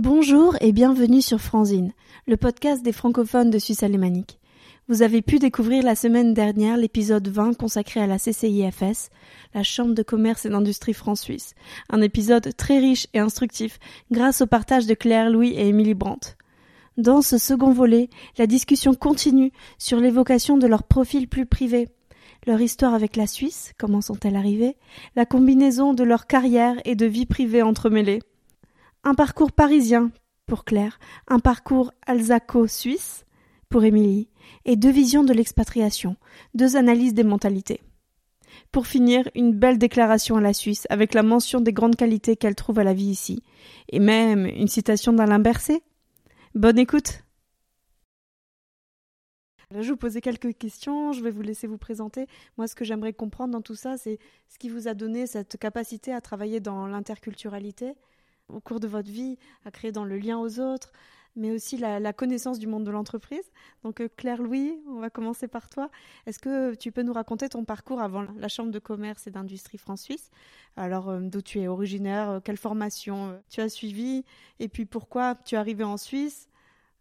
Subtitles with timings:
[0.00, 1.92] Bonjour et bienvenue sur Franzine,
[2.28, 4.38] le podcast des francophones de Suisse alémanique.
[4.86, 9.10] Vous avez pu découvrir la semaine dernière l'épisode 20 consacré à la CCIFS,
[9.54, 11.56] la Chambre de commerce et d'industrie France-Suisse.
[11.90, 13.80] Un épisode très riche et instructif
[14.12, 16.36] grâce au partage de Claire, Louis et Émilie Brandt.
[16.96, 21.88] Dans ce second volet, la discussion continue sur l'évocation de leur profil plus privé,
[22.46, 24.76] leur histoire avec la Suisse, comment sont-elles arrivées,
[25.16, 28.20] la combinaison de leur carrière et de vie privée entremêlées.
[29.04, 30.10] Un parcours parisien
[30.46, 30.98] pour Claire,
[31.28, 33.24] un parcours alsaco-suisse
[33.68, 34.28] pour Émilie,
[34.64, 36.16] et deux visions de l'expatriation,
[36.54, 37.80] deux analyses des mentalités.
[38.72, 42.54] Pour finir, une belle déclaration à la Suisse, avec la mention des grandes qualités qu'elle
[42.54, 43.42] trouve à la vie ici,
[43.90, 45.82] et même une citation d'Alain Berset.
[46.54, 47.22] Bonne écoute!
[49.70, 52.26] je vais vous poser quelques questions, je vais vous laisser vous présenter.
[52.56, 55.58] Moi, ce que j'aimerais comprendre dans tout ça, c'est ce qui vous a donné cette
[55.58, 57.92] capacité à travailler dans l'interculturalité
[58.48, 60.92] au cours de votre vie, à créer dans le lien aux autres,
[61.36, 63.44] mais aussi la, connaissance du monde de l'entreprise.
[63.84, 65.90] Donc euh, Claire Louis, on va commencer par toi.
[66.26, 69.78] Est-ce que tu peux nous raconter ton parcours avant la Chambre de commerce et d'industrie
[69.78, 70.30] France-Suisse
[70.76, 74.24] Alors euh, d'où tu es originaire, euh, quelle formation tu as suivi,
[74.58, 76.48] et puis pourquoi tu es arrivé en Suisse?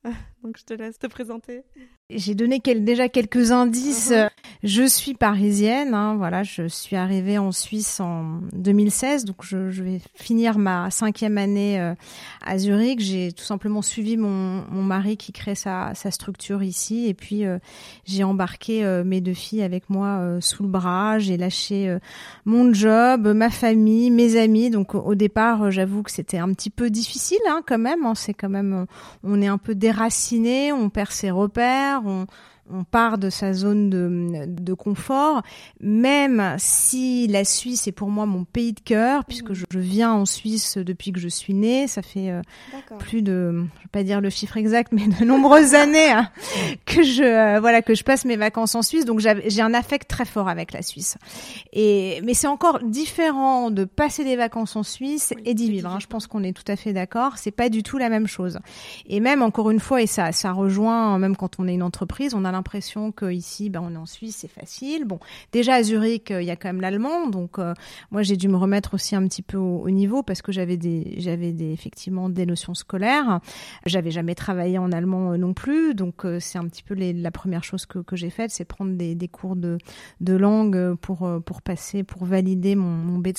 [0.44, 1.64] Donc je te laisse te présenter.
[2.09, 4.12] J'ai donné déjà quelques indices.
[4.12, 4.30] Uh-huh.
[4.64, 10.02] Je suis parisienne, hein, voilà, je suis arrivée en Suisse en 2016, donc je, vais
[10.16, 11.94] finir ma cinquième année euh,
[12.44, 13.00] à Zurich.
[13.00, 17.59] J'ai tout simplement suivi mon, mari qui crée sa, structure ici, et puis euh,
[18.06, 21.20] j'ai embarqué euh, mes deux filles avec moi sous le bras.
[21.20, 21.95] J'ai lâché
[22.45, 24.72] mon job, ma famille, mes amis.
[24.72, 28.06] Donc au départ, j'avoue que c'était un petit peu difficile, hein, quand même.
[28.06, 28.16] Hein.
[28.16, 28.88] c'est quand même,
[29.23, 32.26] on est un peu déraciné, on perd ses repères on,
[32.72, 35.42] on part de sa zone de, de, confort,
[35.80, 40.25] même si la Suisse est pour moi mon pays de cœur, puisque je, viens en
[40.25, 42.41] Suisse depuis que je suis née, ça fait euh,
[43.00, 46.30] plus de, je vais pas dire le chiffre exact, mais de nombreuses années hein,
[46.86, 50.08] que je euh, voilà que je passe mes vacances en Suisse, donc j'ai un affect
[50.09, 51.18] très fort avec la Suisse.
[51.74, 55.90] Et mais c'est encore différent de passer des vacances en Suisse et d'y vivre.
[55.90, 56.00] Hein.
[56.02, 57.38] Je pense qu'on est tout à fait d'accord.
[57.38, 58.59] C'est pas du tout la même chose.
[59.08, 62.34] Et même encore une fois, et ça ça rejoint même quand on est une entreprise,
[62.34, 65.06] on a l'impression que ici, ben, on est en Suisse, c'est facile.
[65.06, 65.19] Bon,
[65.51, 67.73] déjà à Zurich, euh, il y a quand même l'allemand, donc euh,
[68.12, 71.16] moi j'ai dû me remettre aussi un petit peu au, niveau parce que j'avais des,
[71.17, 73.40] j'avais des effectivement des notions scolaires.
[73.85, 77.63] J'avais jamais travaillé en allemand euh, non plus, donc c'est un petit peu la première
[77.63, 79.78] chose que, que j'ai faite, c'est prendre des, des, cours de,
[80.19, 83.38] de langue pour pour passer, pour valider mon, mon B2.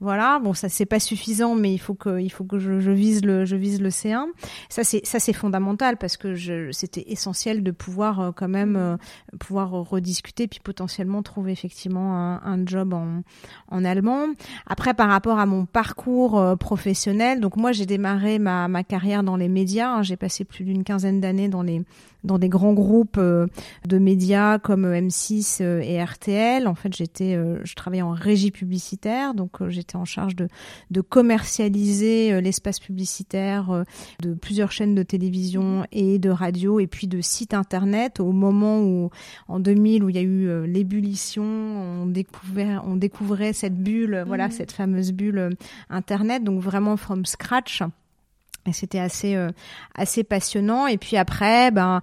[0.00, 3.24] Voilà, bon ça c'est pas suffisant, mais il faut que il faut que je, vise
[3.24, 4.26] le je vise le C1.
[4.68, 6.34] Ça c'est ça c'est fondamental parce que
[6.72, 8.96] c'était essentiel de pouvoir euh, quand même euh,
[9.38, 13.22] pouvoir rediscuter puis potentiellement trouver effectivement un, job en,
[13.68, 14.26] en allemand.
[14.66, 19.22] Après, par rapport à mon parcours euh, professionnel, donc moi j'ai démarré ma, ma carrière
[19.22, 19.90] dans les médias.
[19.90, 20.02] Hein.
[20.02, 21.82] j'ai passé plus d'une quinzaine d'années dans les
[22.24, 26.66] dans des grands groupes de médias comme M6 et RTL.
[26.66, 30.48] En fait, j'étais, je travaillais en régie publicitaire, donc j'étais en charge de,
[30.90, 33.84] de commercialiser l'espace publicitaire
[34.20, 38.80] de plusieurs chaînes de télévision et de radio, et puis de sites internet au moment
[38.80, 39.10] où,
[39.48, 44.24] en 2000, où il y a eu euh, l'ébullition, on découvrait, on découvrait cette bulle,
[44.26, 44.52] voilà, mhm.
[44.52, 45.50] cette fameuse bulle euh,
[45.90, 47.82] Internet, donc vraiment from scratch.
[48.66, 49.50] Et c'était assez euh,
[49.96, 50.86] assez passionnant.
[50.86, 52.00] Et puis après, ben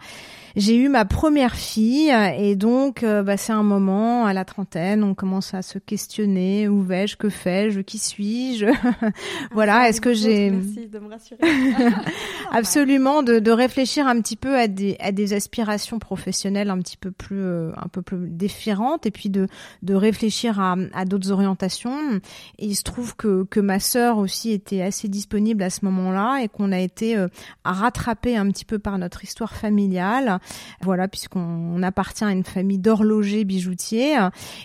[0.59, 2.13] j'ai eu ma première fille.
[2.37, 6.67] Et donc euh, bah, c'est un moment à la trentaine, on commence à se questionner.
[6.67, 8.65] Où vais-je, que fais-je, qui suis-je,
[9.51, 9.87] voilà.
[9.87, 11.39] Est-ce que j'ai merci de me rassurer.
[12.51, 16.97] Absolument de, de, réfléchir un petit peu à des à des aspirations professionnelles un petit
[16.97, 19.05] peu plus euh, un peu plus différentes.
[19.05, 19.47] Et puis de
[19.81, 22.19] de réfléchir à, à d'autres orientations.
[22.57, 26.39] Et il se trouve que que ma sœur aussi était assez disponible à ce moment-là.
[26.43, 27.27] Et qu'on a été euh,
[27.63, 30.39] rattrapé un petit peu par notre histoire familiale
[30.81, 34.17] voilà, puisqu'on appartient à une famille d'horlogers bijoutiers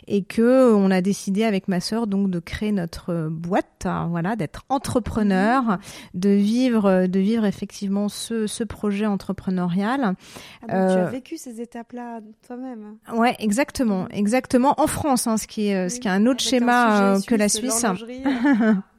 [0.06, 4.64] et que on a décidé avec ma sœur donc de créer notre boîte, voilà, d'être
[4.68, 5.78] entrepreneur,
[6.14, 10.14] de vivre, de vivre effectivement ce, ce projet entrepreneurial.
[10.62, 12.96] Ah tu as euh, vécu ces étapes-là toi-même.
[13.12, 14.74] Ouais, exactement, exactement.
[14.78, 17.48] En France, hein, ce qui est, ce qui est un autre schéma euh, que la
[17.48, 17.84] Suisse.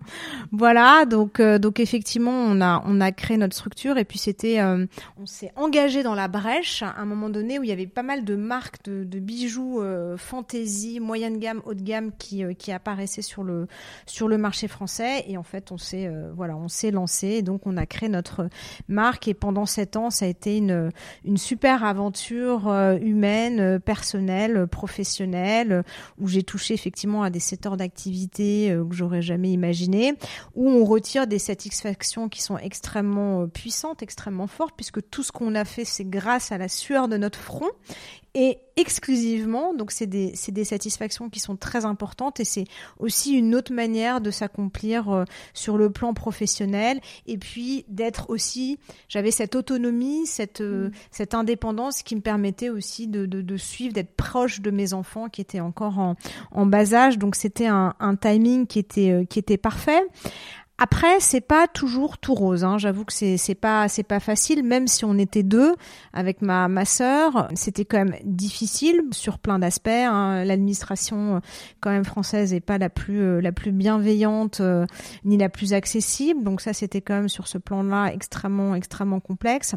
[0.52, 4.60] voilà, donc euh, donc effectivement, on a on a créé notre structure et puis c'était
[4.60, 4.86] euh,
[5.22, 8.04] on s'est engagé dans la brèche à un moment donné où il y avait pas
[8.04, 12.72] mal de marques de, de bijoux euh, fantasy, moyenne gamme, haut de gamme qui qui
[12.72, 13.68] apparaissaient sur le
[14.06, 17.66] sur le marché français et en fait, on s'est voilà, on s'est lancé et donc
[17.66, 18.50] on a créé notre
[18.88, 20.92] marque et pendant sept ans, ça a été une
[21.24, 22.72] une super aventure
[23.02, 25.84] humaine, personnelle, professionnelle
[26.19, 29.94] où j'ai touché effectivement à des secteurs d'activité que j'aurais jamais imaginé
[30.56, 35.56] où on retire des satisfactions qui sont extrêmement puissantes, extrêmement fortes, puisque tout ce qu'on
[35.56, 37.69] a fait, c'est grâce à la sueur de notre front
[38.35, 39.73] et exclusivement.
[39.73, 42.65] Donc c'est des, des satisfactions qui sont très importantes et c'est
[42.99, 45.23] aussi une autre manière de s'accomplir euh,
[45.53, 48.77] sur le plan professionnel et puis d'être aussi,
[49.07, 50.91] j'avais cette autonomie, cette, euh, mm.
[51.11, 55.29] cette indépendance qui me permettait aussi de, de, de suivre, d'être proche de mes enfants
[55.29, 56.15] qui étaient encore en,
[56.51, 57.17] en bas âge.
[57.17, 60.03] Donc c'était un, un timing qui était, euh, qui était parfait.
[60.77, 62.66] Après, c'est pas toujours tout rose.
[62.66, 62.77] Hein.
[62.77, 64.62] J'avoue que c'est c'est pas c'est pas facile.
[64.62, 65.74] Même si on était deux
[66.12, 69.88] avec ma ma sœur, c'était quand même difficile sur plein d'aspects.
[69.88, 70.44] Hein.
[70.44, 71.39] L'administration
[71.80, 74.86] quand même française est pas la plus euh, la plus bienveillante euh,
[75.24, 76.44] ni la plus accessible.
[76.44, 79.75] Donc ça, c'était quand même sur ce plan-là extrêmement extrêmement complexe.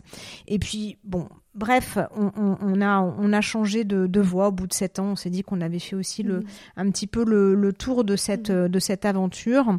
[0.48, 4.68] Et puis bon, Bref, on, on, a on a changé de, de voie au bout
[4.68, 5.06] de sept ans.
[5.06, 6.44] On s'est dit qu'on avait fait aussi le mmh.
[6.76, 8.68] un petit peu le, le tour de cette mmh.
[8.68, 9.78] de cette aventure.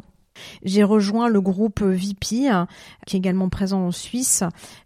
[0.62, 2.50] J'ai rejoint le groupe VP,
[3.06, 4.44] qui est également présent en Suisse,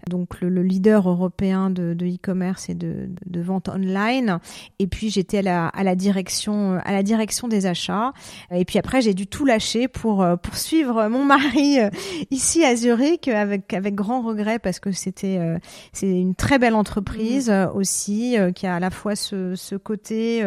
[0.09, 3.09] donc le, leader européen de e-commerce et de,
[3.41, 4.39] vente online.
[4.79, 8.13] Et puis j'étais à la, à la direction, à la direction des achats.
[8.51, 11.91] Et puis après j'ai dû tout lâcher pour pour suivre mon mari euh,
[12.31, 15.59] ici à Zurich avec avec grand regret parce que c'était euh,
[15.93, 17.71] c'est une très belle entreprise mmh.
[17.75, 20.45] aussi euh, qui a à la fois ce, ce côté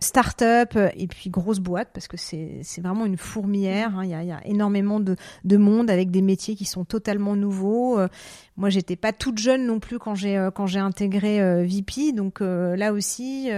[0.00, 3.96] start-up et puis grosse boîte parce que c'est c'est vraiment une fourmilière.
[3.98, 4.04] Hein.
[4.04, 6.84] Il y a, il y a énormément de, de monde avec des métiers qui sont
[6.84, 7.98] totalement nouveaux.
[7.98, 8.08] Euh,
[8.56, 12.12] moi, j'étais pas toute jeune non plus quand j'ai euh, quand j'ai intégré euh, VP,
[12.12, 13.50] donc là aussi,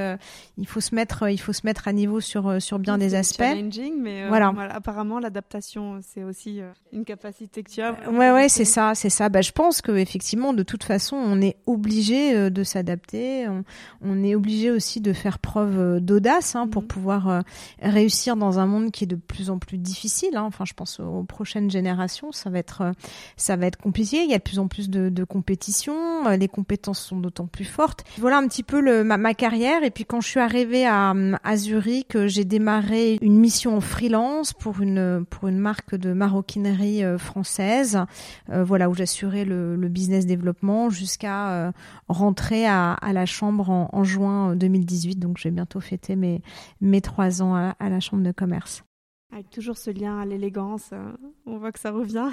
[0.57, 3.43] il faut se mettre il faut se mettre à niveau sur sur bien des aspects.
[3.43, 4.53] Challenging, mais voilà.
[4.71, 6.61] Apparemment, l'adaptation, c'est aussi
[6.93, 7.93] une capacité que tu as.
[8.11, 9.29] Ouais, ouais, c'est ça, c'est ça.
[9.29, 13.49] Bah, je pense que effectivement, de toute façon, on est obligé de s'adapter.
[13.49, 13.65] On,
[14.03, 16.89] on, est obligé aussi de faire preuve d'audace hein, pour mhm.
[16.89, 17.43] pouvoir
[17.81, 20.37] réussir dans un monde qui est de plus en plus difficile.
[20.37, 20.47] Hein.
[20.59, 22.93] Enfin, je pense aux prochaines générations, ça va être,
[23.37, 24.25] ça va être compliqué.
[24.25, 27.47] Il y a de plus en plus de, de compétition, euh, les compétences sont d'autant
[27.47, 28.03] plus fortes.
[28.19, 29.85] Voilà un petit peu le, ma, carrière.
[29.85, 31.15] Et puis quand je suis arrivée à,
[31.45, 36.13] à Zurich, euh, j'ai démarré une mission en freelance pour une pour une marque de
[36.13, 38.01] maroquinerie euh, française.
[38.49, 41.73] voilà où j'assurais le, le, business développement jusqu'à
[42.09, 45.21] rentrer à, à, la chambre en, en juin 2018.
[45.21, 46.43] Donc j'ai bientôt fêté mes
[46.81, 48.83] mes trois ans à la chambre de commerce.
[49.31, 51.13] Avec toujours ce lien à l'élégance, euh,
[51.45, 52.31] on voit que ça revient.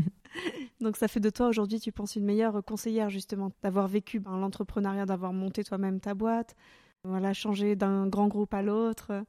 [0.80, 4.36] Donc ça fait de toi aujourd'hui, tu penses, une meilleure conseillère justement, d'avoir vécu ben,
[4.36, 6.56] l'entrepreneuriat, d'avoir monté toi-même ta boîte,
[7.04, 9.24] voilà, changer d'un grand groupe à l'autre.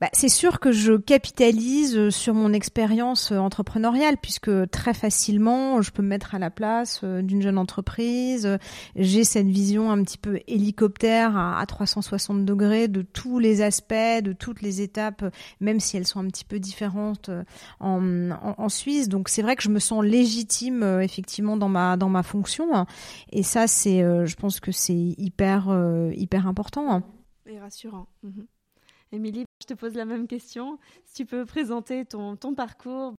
[0.00, 5.82] Bah, c'est sûr que je capitalise euh, sur mon expérience euh, entrepreneuriale puisque très facilement
[5.82, 8.58] je peux me mettre à la place euh, d'une jeune entreprise.
[8.96, 14.32] J'ai cette vision un petit peu hélicoptère à 360 degrés de tous les aspects, de
[14.32, 15.24] toutes les étapes,
[15.60, 17.30] même si elles sont un petit peu différentes
[17.78, 19.08] en, Suisse.
[19.08, 22.86] Donc c'est vrai que je me sens légitime effectivement dans ma dans ma fonction
[23.30, 25.68] et ça c'est, je pense que c'est hyper
[26.16, 27.02] hyper important.
[27.46, 28.08] Et rassurant.
[28.22, 28.46] Mhm.
[29.14, 30.78] Émilie, je te pose la même question.
[31.04, 33.14] Si tu peux présenter ton, ton parcours.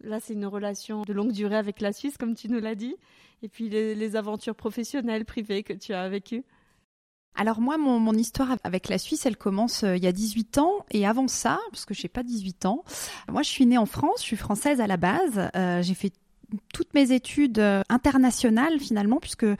[0.00, 2.94] Là, c'est une relation de longue durée avec la Suisse, comme tu nous l'as dit.
[3.42, 6.44] Et puis les, aventures professionnelles, privées que tu as vécues.
[7.34, 10.84] Alors moi, mon, histoire avec la Suisse, elle commence euh, il y a 18 ans.
[10.90, 12.84] Et avant ça, parce que je n'ai pas 18 ans,
[13.28, 15.50] moi je suis née en France, je suis française à la base.
[15.56, 16.12] Euh, j'ai fait
[16.72, 19.56] toutes mes études euh, internationales finalement, puisque euh,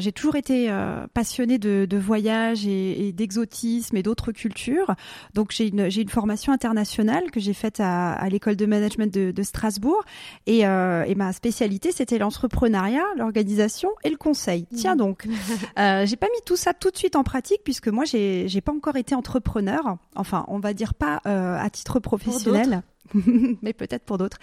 [0.00, 4.94] j'ai toujours été euh, passionnée de, de voyage et, d'exotisme et d'autres cultures.
[5.34, 9.12] Donc j'ai une, j'ai une formation internationale que j'ai faite à, à l'école de management
[9.12, 10.02] de, de Strasbourg
[10.46, 14.66] et, et, ma spécialité c'était l'entrepreneuriat, l'organisation et le conseil.
[14.74, 15.26] Tiens donc,
[15.76, 18.72] j'ai pas mis tout ça tout de suite en pratique puisque moi j'ai, j'ai pas
[18.72, 19.96] encore été entrepreneur.
[20.16, 22.82] Enfin, on va dire pas à titre professionnel.
[23.62, 24.38] mais peut-être pour d'autres.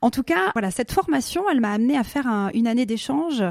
[0.00, 3.42] En tout cas, voilà, cette formation, elle m'a amené à faire une année d'échange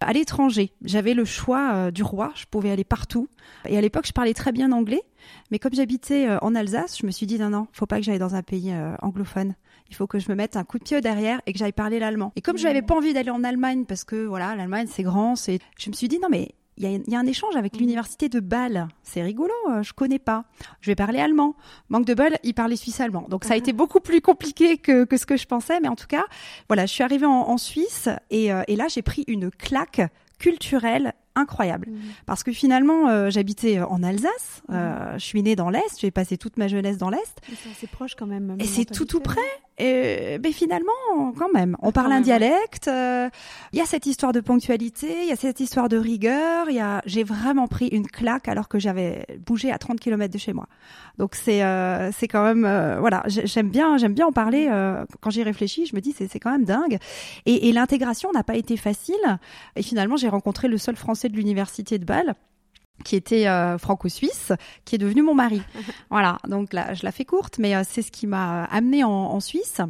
[0.00, 0.72] à l'étranger.
[0.84, 3.28] J'avais le choix euh, du roi, je pouvais aller partout.
[3.68, 5.02] Et à l'époque, je parlais très bien anglais,
[5.50, 8.02] mais comme j'habitais euh, en Alsace, je me suis dit non non, faut pas que
[8.02, 9.54] j'aille dans un pays euh, anglophone.
[9.88, 11.98] Il faut que je me mette un coup de pied derrière et que j'aille parler
[11.98, 12.32] l'allemand.
[12.36, 15.34] Et comme je n'avais pas envie d'aller en Allemagne parce que voilà, l'Allemagne c'est grand,
[15.34, 17.80] c'est je me suis dit non mais il y, a un échange avec mhm.
[17.80, 18.88] l'université de Bâle.
[19.02, 20.44] C'est rigolo, euh, je connais pas.
[20.80, 21.54] Je vais parler allemand.
[21.90, 23.26] Manque de bol, il parlait suisse-allemand.
[23.28, 25.78] Donc ça a été beaucoup plus compliqué que, ce que je pensais.
[25.80, 26.24] Mais en tout cas,
[26.68, 30.00] voilà, je suis arrivée en, Suisse et, euh, et là, j'ai pris une claque
[30.38, 31.88] culturelle incroyable.
[31.90, 32.00] Mhm.
[32.24, 35.18] Parce que finalement, euh, j'habitais en Alsace, mhm.
[35.18, 37.40] je suis née dans l'Est, j'ai passé toute ma jeunesse dans l'Est.
[37.76, 38.56] C'est proche quand même.
[38.58, 39.40] Et c'est tout tout près.
[39.82, 42.88] Et ben finalement, quand même, on parle un dialecte.
[42.88, 43.30] euh,
[43.72, 46.68] Il y a cette histoire de ponctualité, il y a cette histoire de rigueur.
[46.68, 50.32] Il y a, j'ai vraiment pris une claque alors que j'avais bougé à 30 km
[50.32, 50.66] de chez moi.
[51.18, 54.68] Donc c'est, euh, c'est quand même, euh, voilà, j'ai- j'aime bien, j'aime bien en parler.
[54.70, 56.98] euh, quand j'y réfléchis, je me dis c'est, c'est quand même dingue.
[57.46, 59.14] Et, et l'intégration n'a pas été facile.
[59.76, 62.34] Et finalement, j'ai rencontré le seul Français de l'université de Bâle
[63.04, 64.52] qui était euh, franco-suisse,
[64.84, 65.62] qui est devenu mon mari.
[66.10, 69.10] voilà, donc là, je la fais courte, mais euh, c'est ce qui m'a amené en,
[69.10, 69.80] en Suisse.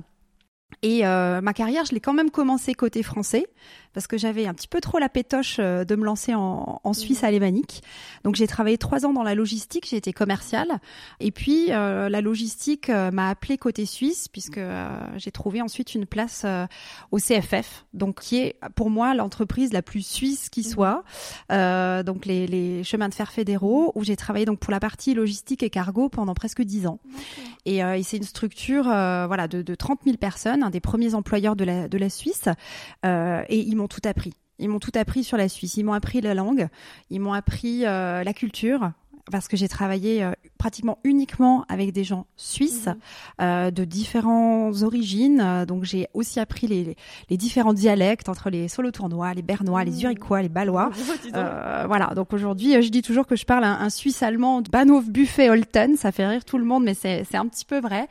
[0.83, 3.47] Et euh, ma carrière, je l'ai quand même commencé côté français,
[3.92, 6.92] parce que j'avais un petit peu trop la pétoche euh, de me lancer en, en
[6.92, 7.82] Suisse alémanique.
[8.25, 10.80] Donc j'ai travaillé trois ans dans la logistique, j'ai été commerciale.
[11.18, 15.94] Et puis euh, la logistique euh, m'a appelé côté suisse, puisque euh, j'ai trouvé ensuite
[15.94, 16.47] une place
[17.11, 21.04] au CFF, donc qui est pour moi l'entreprise la plus suisse qui soit.
[21.50, 25.14] Euh, donc les, les chemins de fer fédéraux, où j'ai travaillé donc pour la partie
[25.14, 27.00] logistique et cargo pendant presque dix ans.
[27.66, 31.56] Et, et c'est une structure voilà de, de 30 000 personnes, un des premiers employeurs
[31.56, 32.49] de la, de la Suisse,
[33.04, 34.34] et ils m'ont tout appris.
[34.58, 35.76] Ils m'ont tout appris sur la Suisse.
[35.76, 36.68] Ils m'ont appris la langue,
[37.08, 38.92] ils m'ont appris euh, la culture,
[39.31, 42.89] parce que j'ai travaillé euh, pratiquement uniquement avec des gens suisses
[43.41, 45.41] euh, de différentes origines.
[45.41, 46.97] Euh, donc j'ai aussi appris les, les,
[47.29, 50.91] les différents dialectes entre les Solotournois, les Bernois, les Uriquois, les Balois.
[51.33, 54.62] Euh, voilà, donc aujourd'hui, euh, je dis toujours que je parle un, un Suisse allemand
[54.62, 55.97] de Bahnhof Buffet Holten.
[55.97, 58.09] Ça fait rire tout le monde, mais c'est un petit peu vrai.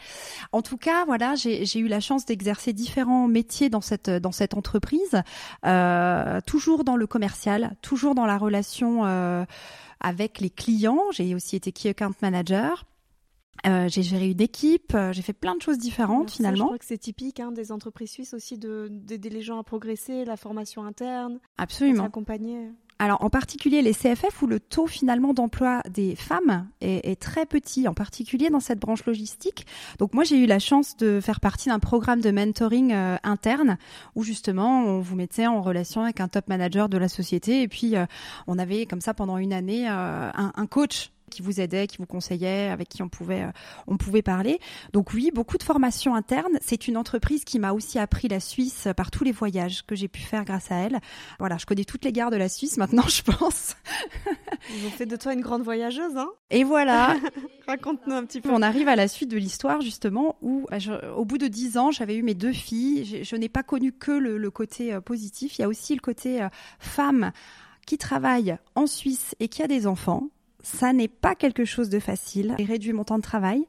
[0.53, 4.31] En tout cas, voilà, j'ai j'ai eu la chance d'exercer différents métiers dans cette dans
[4.31, 5.21] cette entreprise,
[5.65, 9.45] euh, toujours dans le commercial, toujours dans la relation euh,
[9.99, 11.03] avec les clients.
[11.11, 12.85] J'ai aussi été key account manager.
[13.67, 16.57] Euh, j'ai géré une équipe, euh, j'ai fait plein de choses différentes ça, finalement.
[16.57, 19.63] je crois que c'est typique hein, des entreprises suisses aussi de d'aider les gens à
[19.63, 22.03] progresser, la formation interne, Absolument.
[22.03, 22.69] s'accompagner.
[23.01, 27.87] Alors en particulier les CFF où le taux finalement d'emploi des femmes est, très petit,
[27.87, 29.65] en particulier dans cette branche logistique.
[29.99, 33.77] Donc moi j'ai eu la chance de faire partie d'un programme de mentoring euh, interne
[34.15, 37.69] où justement on vous mettait en relation avec un top manager de la société et
[37.69, 38.05] puis euh,
[38.47, 42.05] on avait comme ça pendant une année euh, un coach qui vous aidait, qui vous
[42.05, 43.51] conseillait, avec qui on pouvait euh,
[43.87, 44.59] on pouvait parler.
[44.93, 46.57] Donc oui, beaucoup de formation interne.
[46.61, 50.07] C'est une entreprise qui m'a aussi appris la Suisse par tous les voyages que j'ai
[50.07, 50.99] pu faire grâce à elle.
[51.39, 53.75] Voilà, je connais toutes les gares de la Suisse maintenant, je pense.
[54.75, 57.15] Ils ont fait de toi une grande voyageuse, hein Et voilà,
[57.67, 58.49] Raconte-nous un petit peu.
[58.51, 61.77] on arrive à la suite de l'histoire justement où, euh, je- au bout de dix
[61.77, 63.05] ans, j'avais eu mes deux filles.
[63.05, 65.57] Je, je n'ai pas connu que le, le côté euh, positif.
[65.57, 67.31] Il y a aussi le côté euh, femme
[67.85, 70.29] qui travaille en Suisse et qui a des enfants.
[70.61, 72.55] Ça n'est pas quelque chose de facile.
[72.59, 73.65] J'ai réduit mon temps de travail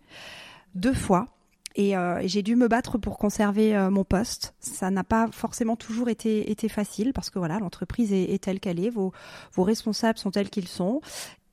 [0.75, 1.29] deux fois.
[1.77, 4.55] Et, euh, j'ai dû me battre pour conserver euh, mon poste.
[4.61, 8.91] Ça n'a pas forcément toujours été, facile parce que voilà, l'entreprise est, telle qu'elle est,
[8.91, 9.13] vos,
[9.57, 11.01] responsables sont tels qu'ils sont.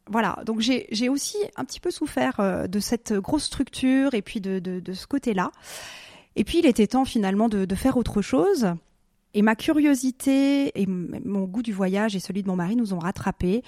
[0.10, 4.22] Voilà, donc j'ai j'ai aussi un petit peu souffert euh, de cette grosse structure et
[4.22, 5.52] puis de, de, de ce côté-là.
[6.38, 8.68] Et puis il était temps finalement de, de faire autre chose.
[9.34, 13.00] Et ma curiosité et mon goût du voyage et celui de mon mari nous ont
[13.00, 13.62] rattrapés.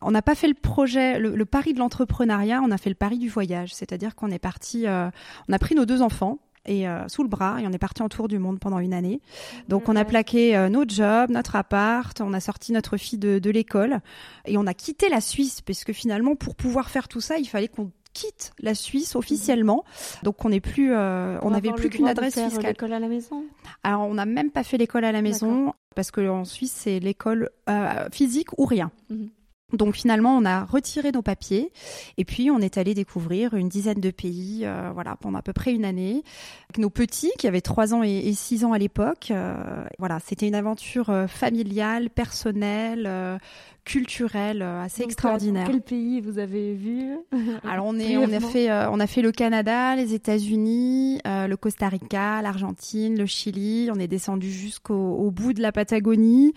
[0.00, 2.96] On n'a pas fait le projet, le, le pari de l'entrepreneuriat, on a fait le
[2.96, 3.74] pari du voyage.
[3.74, 5.10] C'est-à-dire qu'on est parti, euh,
[5.48, 8.02] on a pris nos deux enfants et euh, sous le bras et on est parti
[8.02, 9.20] en tour du monde pendant une année.
[9.68, 13.38] Donc on a plaqué euh, notre job, notre appart, on a sorti notre fille de,
[13.38, 14.00] de l'école
[14.46, 17.46] et on a quitté la Suisse parce que finalement pour pouvoir faire tout ça, il
[17.46, 19.84] fallait qu'on quitte la Suisse officiellement.
[20.22, 22.70] Donc on n'est plus, euh, on n'avait plus qu'une droit de adresse faire fiscale.
[22.70, 23.44] l'école à la maison?
[23.82, 27.00] Alors on n'a même pas fait l'école à la maison parce que en Suisse c'est
[27.00, 28.90] l'école euh, physique ou rien.
[29.10, 29.30] Mhm.
[29.72, 31.72] Donc finalement, on a retiré nos papiers
[32.18, 35.52] et puis on est allé découvrir une dizaine de pays, euh, voilà, pendant à peu
[35.52, 36.22] près une année.
[36.68, 40.18] Avec nos petits qui avaient 3 ans et, et 6 ans à l'époque, euh, voilà,
[40.20, 43.38] c'était une aventure familiale, personnelle, euh,
[43.84, 45.66] culturelle, euh, assez extraordinaire.
[45.66, 47.16] Quel pays vous avez vu
[47.68, 51.46] Alors on est, on a fait, euh, on a fait le Canada, les États-Unis, euh,
[51.46, 53.90] le Costa Rica, l'Argentine, le Chili.
[53.92, 56.52] On est descendu jusqu'au au bout de la Patagonie.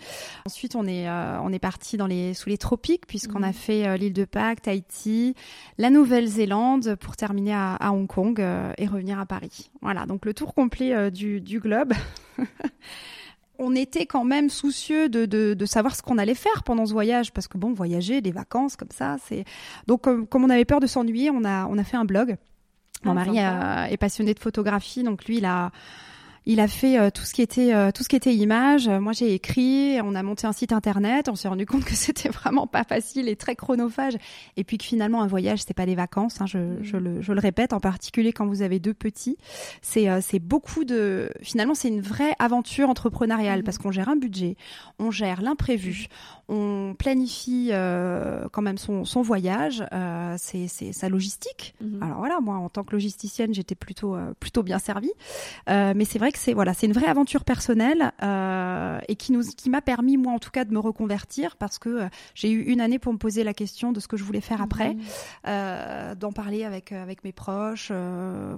[0.46, 3.52] Ensuite, on est, euh, on est parti dans les, sous les tropiques puisqu'on a Mhm.
[3.52, 5.34] fait euh, l'île de Pâques, Tahiti,
[5.78, 9.70] la Nouvelle-Zélande pour terminer à, à Hong Kong euh, et revenir à Paris.
[9.82, 11.92] Voilà, donc le tour complet euh, du, du globe.
[13.58, 16.92] on était quand même soucieux de, de, de savoir ce qu'on allait faire pendant ce
[16.92, 19.44] voyage parce que bon voyager des vacances comme ça c'est
[19.86, 22.36] donc comme, comme on avait peur de s'ennuyer on a on a fait un blog.
[23.04, 25.70] Mon Ah, mari a- est passionné de photographie donc lui il a
[26.46, 28.88] Il a fait euh, tout ce qui était euh, tout ce qui était image.
[28.88, 29.98] Moi, j'ai écrit.
[30.02, 31.28] On a monté un site internet.
[31.28, 34.14] On s'est rendu compte que c'était vraiment pas facile et très chronophage.
[34.56, 36.40] Et puis que finalement, un voyage, c'est pas des vacances.
[36.40, 39.36] Hein, je, je, le, je le répète, en particulier quand vous avez deux petits.
[39.82, 41.30] C'est euh, c'est beaucoup de.
[41.42, 43.64] Finalement, c'est une vraie aventure entrepreneuriale Mhm.
[43.64, 44.56] parce qu'on gère un budget,
[44.98, 46.06] on gère l'imprévu,
[46.48, 49.84] on planifie euh, quand même son, son voyage.
[49.92, 51.74] Euh, c'est sa logistique.
[51.80, 52.02] Mhm.
[52.02, 55.12] Alors voilà, moi en tant que logisticienne, j'étais plutôt euh, plutôt bien servie.
[55.66, 59.42] Mais c'est vrai que c'est voilà, c'est une vraie aventure personnelle euh, et qui nous
[59.42, 62.62] qui m'a permis moi en tout cas de me reconvertir parce que euh, j'ai eu
[62.62, 65.00] une année pour me poser la question de ce que je voulais faire après, Mhm.
[65.48, 67.90] euh, d'en parler avec avec mes proches,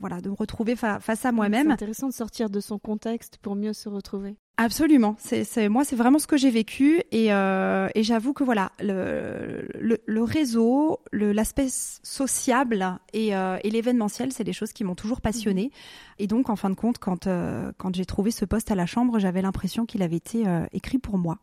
[0.00, 1.70] voilà, de me retrouver fa- face à C'est moi-même.
[1.70, 4.36] intéressant de sortir de son contexte pour mieux se retrouver.
[4.60, 5.14] Absolument.
[5.20, 8.72] C'est, c'est, moi, c'est vraiment ce que j'ai vécu et, euh, et j'avoue que voilà,
[8.80, 14.96] le, le, le réseau, l'aspect sociable et, euh, et l'événementiel, c'est des choses qui m'ont
[14.96, 15.70] toujours passionnée.
[16.18, 18.86] Et donc, en fin de compte, quand, euh, quand j'ai trouvé ce poste à la
[18.86, 21.38] chambre, j'avais l'impression qu'il avait été euh, écrit pour moi.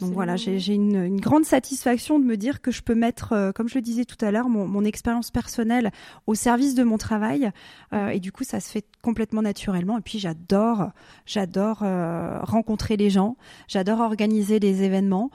[0.00, 3.52] Donc voilà, j'ai, une, une grande satisfaction de me dire que je peux mettre, euh,
[3.52, 5.92] comme je le disais tout à l'heure, mon, mon expérience personnelle
[6.26, 7.52] au service de mon travail.
[7.92, 9.96] Et du coup, ça se fait complètement naturellement.
[9.96, 10.90] Et puis, j'adore,
[11.24, 11.84] j'adore
[12.42, 13.36] rencontrer les gens.
[13.68, 15.30] J'adore organiser des événements.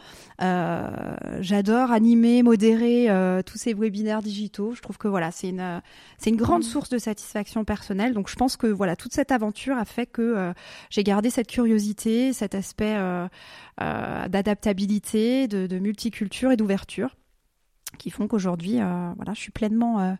[1.40, 3.08] J'adore animer, modérer
[3.46, 4.74] tous ces webinaires digitaux.
[4.76, 5.82] Je trouve que voilà, c'est une,
[6.18, 6.70] c'est une grande Mhm.
[6.70, 8.14] source de satisfaction personnelle.
[8.14, 10.54] Donc, je pense que voilà, toute cette aventure a fait que euh,
[10.90, 13.28] j'ai gardé cette curiosité, cet aspect euh,
[13.82, 17.16] euh, d'adaptabilité, de, de multiculture et d'ouverture
[17.98, 20.14] qui font qu'aujourd'hui, euh, voilà, je suis pleinement euh,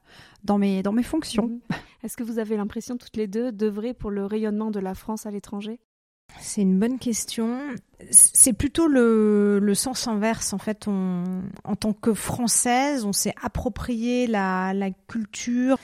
[0.44, 1.48] dans mes dans mes fonctions.
[1.48, 1.60] Mhm.
[2.04, 5.26] Est-ce que vous avez l'impression toutes les deux d'œuvrer pour le rayonnement de la France
[5.26, 5.80] à l'étranger?
[6.40, 7.60] C'est une bonne question.
[8.12, 10.54] C'est plutôt le, le sens inverse.
[10.54, 15.78] En fait, on, en tant que Française, on s'est approprié la, la culture,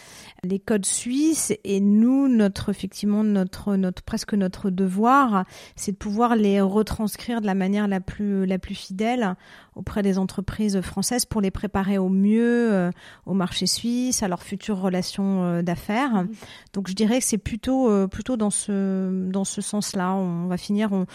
[0.43, 5.45] les codes suisses, et nous, notre effectivement notre notre presque notre devoir,
[5.75, 9.35] c'est de pouvoir les retranscrire de la manière la plus la plus fidèle
[9.75, 12.91] auprès des entreprises françaises pour les préparer au mieux euh,
[13.25, 16.23] au marché suisse, à leurs futures relations euh, d'affaires.
[16.23, 16.29] Mhm.
[16.73, 20.13] Donc je dirais que c'est plutôt euh, plutôt dans ce dans ce sens-là.
[20.13, 21.05] On va finir, on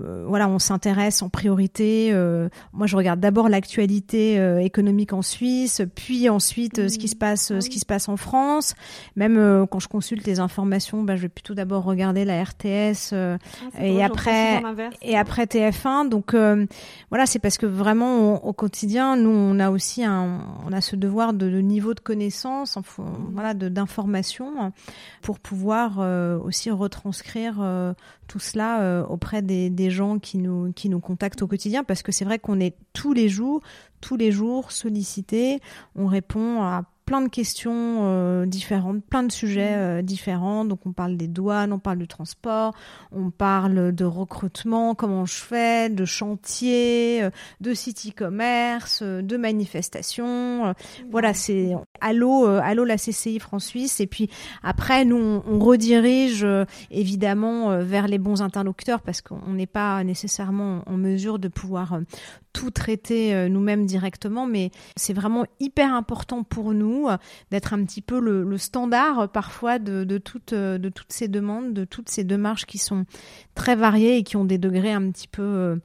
[0.00, 2.10] euh, voilà, on s'intéresse en priorité.
[2.12, 7.08] euh, moi, je regarde d'abord l'actualité euh, économique en Suisse, puis ensuite euh, ce qui
[7.08, 7.70] se passe Ah ce oui.
[7.72, 8.74] qui se passe en France.
[9.16, 13.12] Même quand je consulte les informations, bah, je vais plutôt d'abord regarder la RTS.
[13.12, 13.38] Ah,
[13.80, 14.62] Et drôle, après-
[15.02, 16.08] et après TF1.
[16.08, 16.34] Donc
[17.10, 20.80] voilà, c'est parce que vraiment on- au quotidien, nous on a aussi un, on a
[20.80, 24.72] ce devoir de, de niveau de connaissance, enfin, voilà, de d'information
[25.22, 25.98] pour pouvoir
[26.44, 27.56] aussi retranscrire
[28.26, 32.10] tout cela auprès des, des gens qui nous qui nous contactent au quotidien, parce que
[32.10, 33.60] c'est vrai qu'on est tous les jours,
[34.00, 35.60] tous les jours sollicités,
[35.94, 40.64] on répond à plein de questions euh, différentes, plein de sujets euh, différents.
[40.64, 42.74] Donc on parle des douanes, on parle du transport,
[43.12, 49.36] on parle de recrutement, comment je fais, de chantier, euh, de site e-commerce, euh, de
[49.36, 50.74] manifestations.
[51.10, 54.00] Voilà, c'est allô, allô la CCI France Suisse.
[54.00, 54.30] Et puis
[54.62, 56.46] après, nous, on, on redirige
[56.90, 61.98] évidemment vers les bons interlocuteurs parce qu'on n'est pas nécessairement en mesure de pouvoir
[62.52, 67.16] tout traiter nous-mêmes directement, mais c'est vraiment hyper important pour nous euh,
[67.50, 71.28] d'être un petit peu le, standard euh, parfois de, de, toutes, euh, de toutes ces
[71.28, 73.04] demandes, de toutes ces démarches qui sont
[73.54, 75.78] très variées et qui ont des degrés un petit peu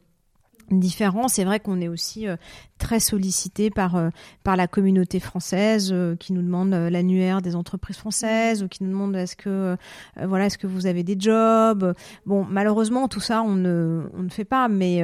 [0.71, 1.27] différents.
[1.27, 2.35] C'est vrai qu'on est aussi euh,
[2.77, 4.09] très sollicité par euh,
[4.43, 8.89] par la communauté française euh, qui nous demande l'annuaire des entreprises françaises ou qui nous
[8.89, 9.75] demande est-ce que
[10.21, 11.93] voilà est-ce que vous avez des jobs
[12.25, 15.03] bon malheureusement tout ça on ne on ne fait pas mais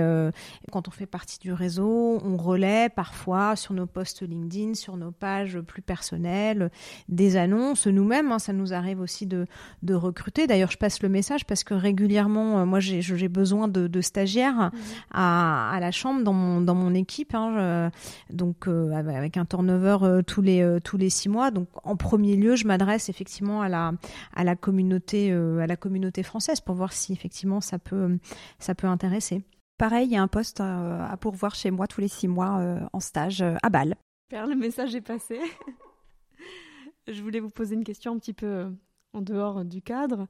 [0.72, 5.12] quand on fait partie du réseau on relaie parfois sur nos posts LinkedIn sur nos
[5.12, 6.72] pages plus personnelles
[7.10, 9.48] des annonces nous-mêmes hein, ça nous arrive aussi de
[9.84, 13.88] de recruter d'ailleurs je passe le message parce que régulièrement moi j'ai j'ai besoin de,
[13.88, 14.82] de stagiaires Mhm.
[15.12, 17.92] à, à la chambre dans mon dans mon équipe hein,
[18.30, 21.68] je- donc euh, avec un turnover euh, tous les euh, tous les six mois donc
[21.84, 23.94] en premier lieu je m'adresse effectivement à la
[24.36, 28.18] à la communauté euh, à la communauté française pour voir si effectivement ça peut
[28.60, 29.44] ça peut intéresser
[29.78, 32.60] Pareil, il y a un poste euh, à pourvoir chez moi tous les six mois
[32.60, 33.96] euh, en stage euh, à Bâle.
[34.32, 35.38] Le message est passé.
[37.08, 38.68] Je voulais vous poser une question un petit peu
[39.14, 40.28] en dehors du cadre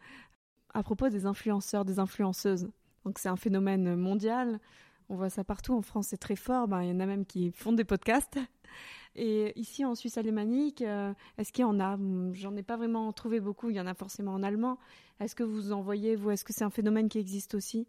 [0.73, 2.67] à propos des influenceurs, des influenceuses.
[3.05, 4.59] Donc c'est un phénomène mondial.
[5.10, 5.74] On voit ça partout.
[5.74, 6.68] En France, c'est très fort.
[6.68, 8.39] Ben, il y en a même qui font des podcasts.
[9.15, 11.98] Et ici, en Suisse alémanique, euh, est-ce qu'il y en a?
[12.34, 13.70] J'en ai pas vraiment trouvé beaucoup.
[13.70, 14.78] Il y en a forcément en allemand.
[15.20, 16.32] Est-ce que vous en voyez, vous?
[16.32, 17.88] Est-ce que c'est un phénomène qui existe aussi?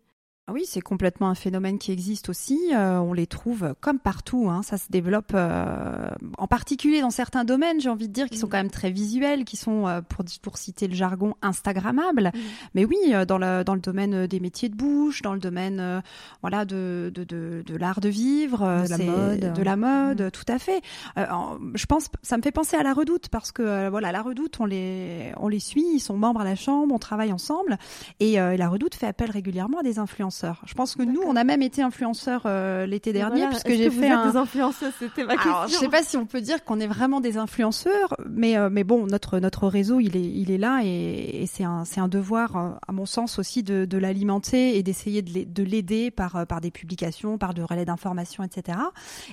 [0.53, 2.71] Oui, c'est complètement un phénomène qui existe aussi.
[2.73, 4.49] Euh, on les trouve comme partout.
[4.49, 4.63] Hein.
[4.63, 8.47] Ça se développe, euh, en particulier dans certains domaines, j'ai envie de dire, qui sont
[8.47, 8.51] mm.
[8.51, 12.31] quand même très visuels, qui sont, euh, pour, pour citer le jargon, instagrammables.
[12.33, 12.39] Mm.
[12.77, 16.03] Mais oui, dans le, dans le domaine des métiers de bouche, dans le domaine
[16.43, 20.31] voilà, de, de, de, de l'art de vivre, de la mode, de la mode mm.
[20.31, 20.81] tout à fait.
[21.17, 24.65] je pense, ça me fait penser à la Redoute parce que voilà, la Redoute, on
[24.65, 27.79] les, on les suit, ils sont membres à la chambre, on travaille ensemble,
[28.21, 29.99] et la Redoute fait appel régulièrement à des
[30.44, 33.90] influenceurs je pense que nous, on a même été influenceurs euh, l'été dernier, puisque j'ai
[33.90, 34.31] fait un...
[34.31, 34.92] des influenceuses?
[34.99, 35.53] C'était ma question.
[35.53, 38.68] Alors, je sais pas si on peut dire qu'on est vraiment des influenceurs, mais euh,
[38.70, 42.01] mais bon, notre notre réseau, il est il est là et, et c'est un c'est
[42.01, 46.46] un devoir, euh, à mon sens aussi, de, de l'alimenter et d'essayer de l'aider par
[46.46, 48.79] par des publications, par de relais d'information, etc.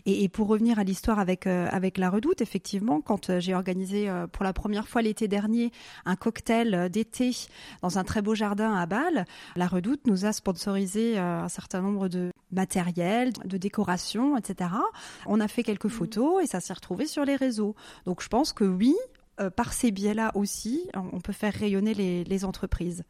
[0.06, 4.44] Et, et, pour revenir à l'histoire avec avec la Redoute, effectivement, quand j'ai organisé pour
[4.44, 5.72] la première fois l'été dernier
[6.06, 7.32] un cocktail d'été
[7.82, 11.82] dans un très beau jardin à Bâle, la Redoute nous a sponsorisé euh, un certain
[11.82, 14.70] nombre de matériel, de décoration, etc.
[15.26, 15.90] On a fait quelques mmh.
[15.90, 17.76] photos et ça s'est retrouvé sur les réseaux.
[18.06, 18.96] Donc je pense que oui,
[19.40, 23.04] euh, par ces biais-là aussi, on peut faire rayonner les, entreprises.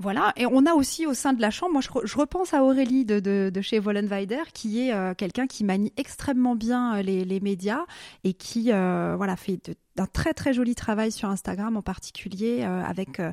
[0.00, 3.04] Voilà, et on a aussi au sein de la chambre, moi je, repense à Aurélie
[3.04, 7.84] de, chez Vollenweider, qui est euh, quelqu'un qui manie extrêmement bien les, médias
[8.24, 12.82] et qui voilà fait de un très très joli travail sur Instagram en particulier euh,
[12.82, 13.30] avec euh,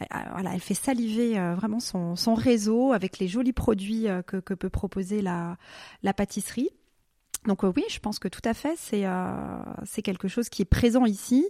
[0.00, 5.22] euh, voilà elle fait saliver vraiment son, réseau avec les jolis produits que, peut proposer
[5.22, 5.56] la,
[6.16, 6.70] pâtisserie.
[7.46, 11.48] Donc oui, je pense que tout à fait, c'est quelque chose qui est présent ici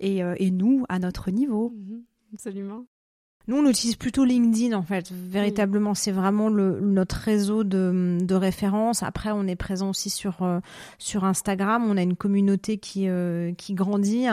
[0.00, 1.70] et, et nous à notre niveau.
[1.70, 2.02] Mhm.
[2.34, 2.86] absolument.
[3.48, 5.12] Nous, on utilise plutôt LinkedIn en fait.
[5.12, 9.04] Véritablement, c'est vraiment le, notre réseau de, de référence.
[9.04, 10.58] Après, on est présent aussi sur euh,
[10.98, 11.84] sur Instagram.
[11.88, 14.26] On a une communauté qui euh, qui grandit,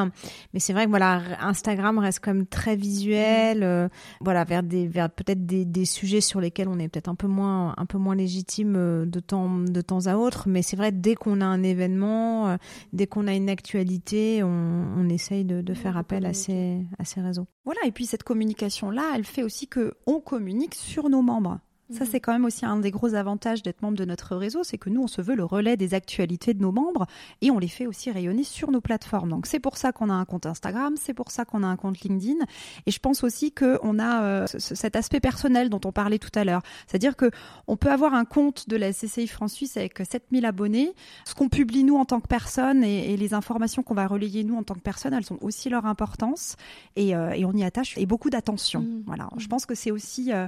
[0.54, 3.62] mais c'est vrai que voilà, Instagram reste quand même très visuel.
[3.62, 3.88] Euh,
[4.20, 7.28] voilà, vers des vers peut-être des, des sujets sur lesquels on est peut-être un peu
[7.28, 8.74] moins un peu moins légitime
[9.06, 10.46] de temps de temps à autre.
[10.48, 12.58] Mais c'est vrai, dès qu'on a un événement,
[12.94, 17.06] dès qu'on a une actualité, on, on essaye de, de faire appel à ces à
[17.06, 17.46] ces réseaux.
[17.66, 21.60] Voilà, et puis cette communication là elle fait aussi que on communique sur nos membres.
[21.92, 24.78] Ça, c'est quand même aussi un des gros avantages d'être membre de notre réseau, c'est
[24.78, 27.06] que nous, on se veut le relais des actualités de nos membres
[27.42, 29.30] et on les fait aussi rayonner sur nos plateformes.
[29.30, 31.76] Donc, c'est pour ça qu'on a un compte Instagram, c'est pour ça qu'on a un
[31.76, 32.46] compte LinkedIn.
[32.86, 36.44] Et je pense aussi qu'on a euh, cet aspect personnel dont on parlait tout à
[36.44, 36.62] l'heure.
[36.88, 37.30] C'est-à-dire que
[37.68, 40.94] on peut avoir un compte de la CCI France-Suisse avec 7000 abonnés.
[41.26, 44.56] Ce qu'on publie nous en tant que personne et, les informations qu'on va relayer nous
[44.56, 46.56] en tant que personne, elles ont aussi leur importance
[46.96, 48.82] et, euh, on y attache et beaucoup d'attention.
[48.82, 49.04] Mhm.
[49.06, 49.30] Voilà.
[49.38, 50.48] Je pense que c'est aussi euh,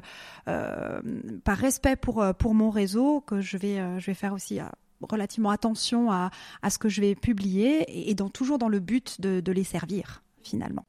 [1.44, 4.60] par respect pour, euh, pour mon réseau que je vais, euh, je vais faire aussi
[4.60, 4.66] euh,
[5.02, 9.22] relativement attention à, à, ce que je vais publier et, dans, toujours dans le but
[9.22, 10.86] de, les servir finalement.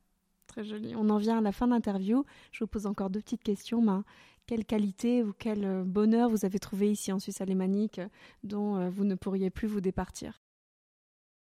[0.47, 0.95] Très joli.
[0.97, 2.25] On en vient à la fin de l'interview.
[2.53, 3.83] Je vous pose encore deux petites questions.
[3.83, 4.03] Mais
[4.47, 8.01] quelle qualité ou quel bonheur vous avez trouvé ici en Suisse alémanique
[8.43, 10.41] dont vous ne pourriez plus vous départir?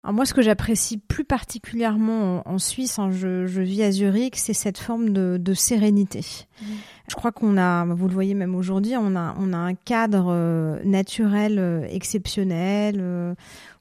[0.03, 4.37] Alors moi, ce que j'apprécie plus particulièrement en, Suisse, hein, je, je, vis à Zurich,
[4.37, 6.21] c'est cette forme de, de sérénité.
[6.61, 6.65] Mmh.
[7.09, 10.27] Je crois qu'on a, vous le voyez même aujourd'hui, on a, on a un cadre
[10.29, 13.33] euh, naturel euh, exceptionnel euh,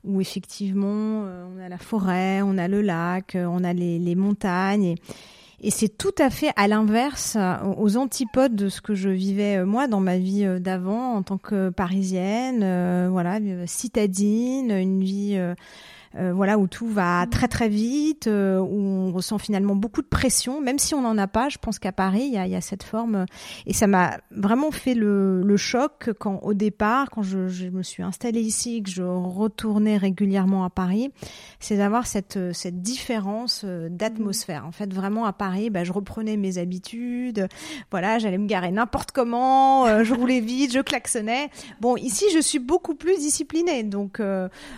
[0.02, 4.84] où effectivement on a la forêt, on a le lac, on a les, les montagnes.
[4.84, 4.96] Et,
[5.60, 7.36] et c'est tout à fait à l'inverse,
[7.76, 11.68] aux antipodes de ce que je vivais moi dans ma vie d'avant en tant que
[11.70, 15.36] parisienne, voilà, citadine, une vie
[16.16, 20.06] euh, voilà où tout va très très vite, euh, où on ressent finalement beaucoup de
[20.06, 21.48] pression, même si on n'en a pas.
[21.48, 23.26] Je pense qu'à Paris, il y a, y a, cette forme,
[23.66, 28.02] et ça m'a vraiment fait le, choc quand au départ, quand je, je, me suis
[28.02, 31.10] installée ici, que je retournais régulièrement à Paris,
[31.58, 34.64] c'est d'avoir cette cette différence euh, d'atmosphère.
[34.66, 37.48] En fait, vraiment à Paris, bah, je reprenais mes habitudes.
[37.90, 41.50] Voilà, j'allais me garer n'importe comment, je roulais vite, je klaxonnais.
[41.80, 44.22] Bon, ici, je suis beaucoup plus disciplinée, donc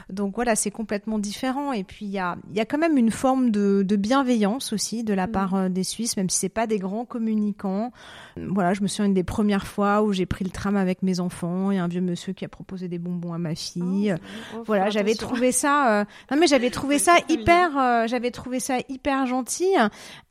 [0.09, 1.73] donc voilà, c'est complètement différent.
[1.73, 5.05] Et puis il y a, y a quand même une forme de, de bienveillance aussi
[5.05, 5.33] de la mm.
[5.33, 7.93] part euh, des Suisses, même si c'est pas des grands communicants.
[8.37, 11.21] Voilà, je me souviens une des premières fois où j'ai pris le tram avec mes
[11.21, 11.71] enfants.
[11.71, 14.15] Il y a un vieux monsieur qui a proposé des bonbons à ma fille.
[14.19, 16.01] Oh, oh, voilà, j'avais trouvé ça.
[16.01, 17.77] Euh, non mais j'avais trouvé ça hyper.
[17.77, 19.71] Euh, j'avais trouvé ça hyper gentil.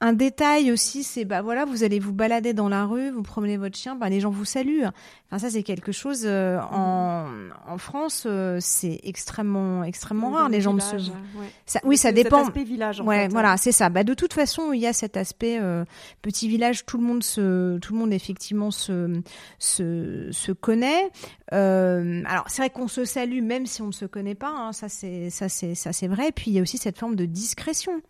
[0.01, 3.57] Un détail aussi, c'est bah voilà, vous allez vous balader dans la rue, vous promenez
[3.57, 4.85] votre chien, bah les gens vous saluent.
[5.27, 7.27] Enfin ça c'est quelque chose en
[7.67, 8.27] en France,
[8.59, 10.49] c'est extrêmement extrêmement rare.
[10.49, 12.39] Les gens ça, oui, ça dépend.
[12.39, 13.01] Cet aspect village.
[13.01, 13.89] En ouais, voilà, c'est ça.
[13.89, 15.85] Bah, de toute façon, il y a cet aspect euh,
[16.21, 16.85] petit village.
[16.85, 19.21] Tout le monde se, tout le monde effectivement se,
[19.59, 21.09] se, se connaît.
[21.53, 24.49] Euh, alors, c'est vrai qu'on se salue même si on ne se connaît pas.
[24.49, 26.31] Hein, ça, c'est, ça, c'est, ça, c'est vrai.
[26.31, 28.01] Puis, il y a aussi cette forme de discrétion.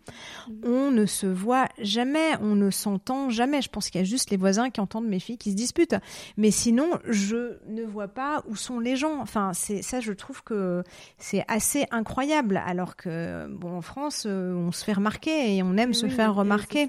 [0.48, 0.52] Mm.
[0.64, 3.62] On ne se voit jamais on ne s'entend, jamais.
[3.62, 5.96] Je pense qu'il y a juste les voisins qui entendent mes filles qui se disputent.
[6.36, 9.20] Mais sinon, je ne vois pas où sont les gens.
[9.20, 10.82] Enfin, c'est ça, je trouve que
[11.18, 12.59] c'est assez incroyable.
[12.66, 16.34] Alors que, bon, en France, euh, on se fait remarquer et on aime se faire
[16.34, 16.86] remarquer.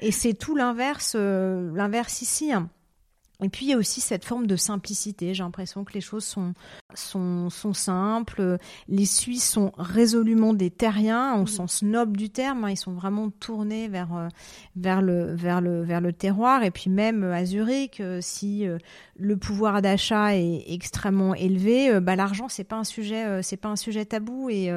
[0.00, 2.52] et c'est tout l'inverse, euh, l'inverse ici.
[2.52, 2.68] Hein.
[3.42, 5.34] Et puis il y a aussi cette forme de simplicité.
[5.34, 6.54] J'ai l'impression que les choses sont,
[6.94, 8.58] sont, sont simples.
[8.88, 12.64] Les Suisses sont résolument des terriens, au sens noble du terme.
[12.64, 12.70] Hein.
[12.70, 14.28] Ils sont vraiment tournés vers, euh,
[14.76, 16.62] vers, le, vers, le, vers le terroir.
[16.62, 18.78] Et puis même à Zurich, euh, si euh,
[19.18, 23.76] le pouvoir d'achat est extrêmement élevé, bah, l'argent c'est pas un sujet, c'est pas un
[23.76, 24.50] sujet tabou.
[24.50, 24.70] Et,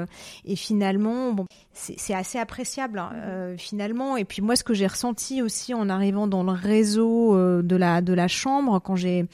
[0.45, 4.17] et finalement, bon, c'est assez appréciable hein, finalement.
[4.17, 8.01] Et puis moi, ce que j'ai ressenti aussi en arrivant dans le réseau de la
[8.01, 8.52] de la chambre
[8.83, 9.25] quand j'ai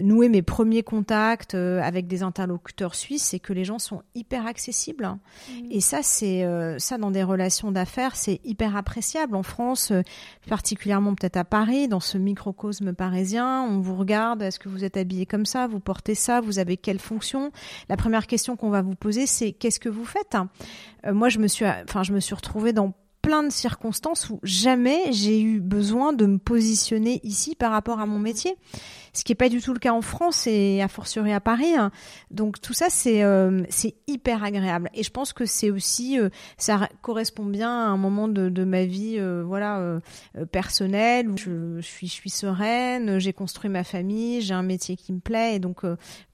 [0.00, 4.46] noué mes premiers contacts euh, avec des interlocuteurs suisses, c'est que les gens sont hyper
[4.46, 5.06] accessibles.
[5.06, 5.52] Mmh.
[5.70, 9.34] Et ça, c'est euh, ça dans des relations d'affaires, c'est hyper appréciable.
[9.34, 10.02] En France, euh,
[10.48, 14.96] particulièrement peut-être à Paris, dans ce microcosme parisien, on vous regarde, est-ce que vous êtes
[14.96, 17.50] habillé comme ça, vous portez ça, vous avez quelle fonction?
[17.88, 20.36] La première question qu'on va vous poser, c'est qu'est-ce que vous faites?
[21.10, 22.92] Moi, je me suis, enfin, je me suis retrouvée dans
[23.22, 28.06] plein de circonstances où jamais j'ai eu besoin de me positionner ici par rapport à
[28.06, 28.56] mon métier
[29.18, 31.74] ce qui est pas du tout le cas en France et a fortiori à Paris.
[31.74, 31.90] Hein.
[32.30, 36.28] Donc tout ça c'est euh, c'est hyper agréable et je pense que c'est aussi euh,
[36.56, 39.98] ça correspond bien à un moment de, ma vie euh, voilà
[40.52, 45.12] personnelle où je, suis je suis sereine, j'ai construit ma famille, j'ai un métier qui
[45.12, 45.82] me plaît et donc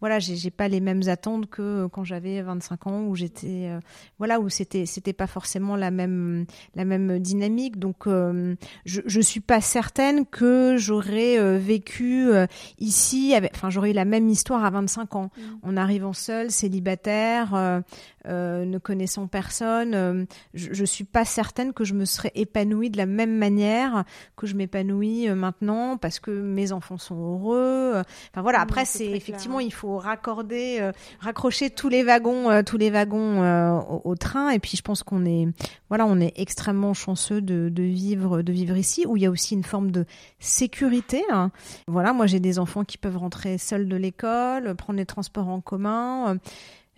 [0.01, 3.71] voilà j'ai j'ai pas les mêmes attentes que quand j'avais 25 ans où j'étais
[4.19, 9.41] voilà où c'était c'était pas forcément la même la même dynamique donc je je suis
[9.41, 12.31] pas certaine que j'aurais vécu
[12.79, 15.31] Ici, enfin, j'aurais eu la même histoire à 25 ans.
[15.37, 15.41] Mm.
[15.69, 17.81] En arrivant seul, célibataire, euh,
[18.27, 22.91] euh, ne connaissant personne, euh, je, je suis pas certaine que je me serais épanouie
[22.91, 24.05] de la même manière
[24.37, 28.03] que je m'épanouis maintenant parce que mes enfants sont heureux.
[28.33, 28.61] Enfin voilà.
[28.61, 34.51] Après, c'est effectivement, il faut raccorder, raccrocher tous les wagons, tous les wagons au, train.
[34.51, 35.49] Et puis, je pense qu'on est,
[35.89, 39.31] voilà, on est extrêmement chanceux de, de, vivre, de vivre ici où il y a
[39.31, 40.07] aussi une forme de
[40.39, 41.23] sécurité.
[41.31, 41.51] Hein.
[41.89, 45.61] Voilà, moi j'ai des enfants qui peuvent rentrer seuls de l'école, prendre les transports en
[45.61, 46.39] commun.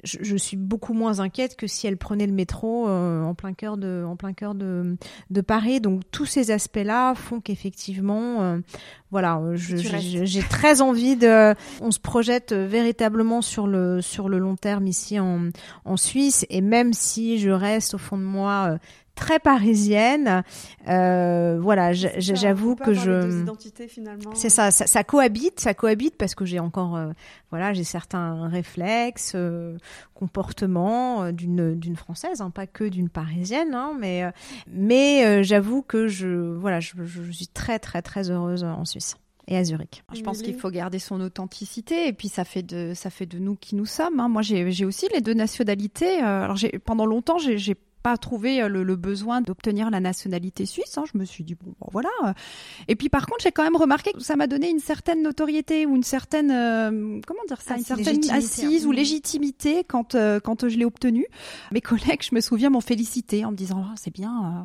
[0.04, 3.78] Je, suis beaucoup moins inquiète que si elle prenait le métro euh, en plein cœur
[3.78, 4.96] de en plein cœur de,
[5.30, 5.80] de Paris.
[5.80, 8.58] Donc tous ces aspects-là font qu'effectivement, euh,
[9.10, 11.54] voilà, j'ai très envie de.
[11.80, 15.48] On se projette véritablement sur le sur le long terme ici en
[15.86, 18.78] en Suisse et même si je reste au fond de moi euh,
[19.16, 20.44] très parisienne.
[20.88, 23.44] Euh, voilà, j'avoue que je.
[24.34, 27.10] C'est ça, ça, cohabite, ça cohabite parce que j'ai encore, euh,
[27.50, 29.76] voilà, j'ai certains réflexes, euh,
[30.14, 34.30] comportements d'une d'une française, hein, pas que d'une parisienne, hein, mais
[34.68, 39.16] mais j'avoue que je, voilà, je, je suis très très très heureuse en Suisse
[39.48, 40.02] et à Zurich.
[40.12, 43.38] Je pense qu'il faut garder son authenticité et puis ça fait de ça fait de
[43.38, 44.20] nous qui nous sommes.
[44.20, 44.28] Hein.
[44.28, 46.18] Moi, j'ai aussi les deux nationalités.
[46.18, 50.96] Alors, pendant longtemps, j'ai pas trouvé euh, le, besoin d'obtenir la nationalité suisse.
[50.96, 51.02] Hein.
[51.12, 52.08] Je me suis dit bon, voilà.
[52.86, 55.86] Et puis par contre, j'ai quand même remarqué que ça m'a donné une certaine notoriété
[55.86, 60.68] ou une certaine euh, comment dire ça, une certaine assise ou légitimité quand euh, quand
[60.68, 61.26] je l'ai obtenu.
[61.72, 64.64] Mes collègues, je me souviens, m'ont félicité en me disant oh, c'est bien.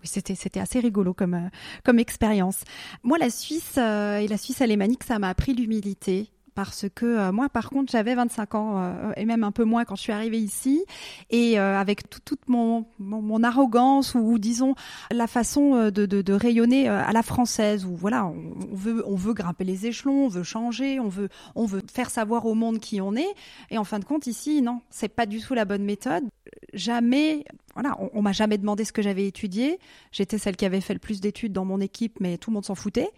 [0.00, 1.50] Oui, c'était c'était assez rigolo comme
[1.84, 2.62] comme expérience.
[3.02, 6.30] Moi, la Suisse et la Suisse alémanique, ça m'a appris l'humilité
[6.64, 9.86] parce que euh, moi par contre j'avais 25 ans euh, et même un peu moins
[9.86, 10.84] quand je suis arrivée ici.
[11.30, 14.74] Et euh, avec toute mon, mon, arrogance ou, disons
[15.10, 19.64] la façon de, de, rayonner à la française où voilà on, veut on veut grimper
[19.64, 23.16] les échelons on veut changer on veut on veut faire savoir au monde qui on
[23.16, 23.34] est.
[23.70, 26.24] Et en fin de compte ici non c'est pas du tout la bonne méthode
[26.72, 29.78] jamais voilà, on, m'a jamais demandé ce que j'avais étudié.
[30.12, 32.64] J'étais celle qui avait fait le plus d'études dans mon équipe, mais tout le monde
[32.64, 33.10] s'en foutait.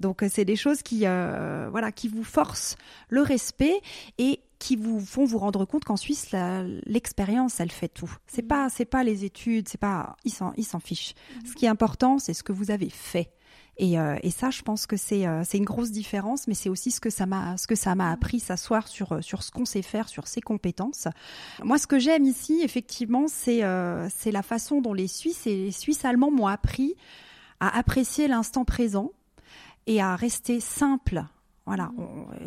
[0.00, 2.76] Donc euh, c'est des choses qui, euh, voilà, qui vous forcent
[3.10, 3.80] le respect
[4.16, 6.34] et qui vous font vous rendre compte qu'en Suisse,
[6.86, 8.12] l'expérience, elle fait tout.
[8.26, 8.48] C'est mmh.
[8.48, 11.14] pas, c'est pas les études, c'est pas, ils s'en, ils s'en fichent.
[11.14, 11.46] Mmh.
[11.46, 13.30] Ce qui est important, c'est ce que vous avez fait.
[13.78, 16.68] Et, euh, et ça, je pense que c'est euh, c'est une grosse différence, mais c'est
[16.68, 19.52] aussi ce que ça m'a ce que ça m'a appris s'asseoir sur euh, sur ce
[19.52, 21.06] qu'on sait faire, sur ses compétences.
[21.62, 23.62] Moi, ce que j'aime ici, effectivement, c'est
[24.10, 26.96] c'est la façon dont les Suisses et les Suisses allemands m'ont appris
[27.60, 29.12] à apprécier l'instant présent
[29.86, 31.24] et à rester simple.
[31.66, 31.90] Voilà,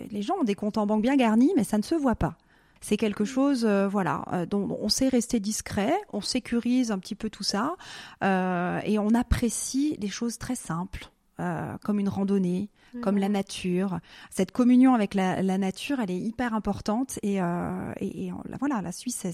[0.09, 2.37] les gens ont des comptes en banque bien garnis, mais ça ne se voit pas
[2.83, 7.43] c'est quelque chose voilà dont on sait rester discret, on sécurise un petit peu tout
[7.43, 7.75] ça
[8.23, 11.11] euh, et on apprécie les choses très simples.
[11.41, 12.69] Euh, comme une randonnée,
[13.01, 13.99] comme la nature.
[14.29, 17.17] Cette communion avec la, nature, elle est hyper importante.
[17.23, 19.25] Et, euh, et, voilà, la Suisse,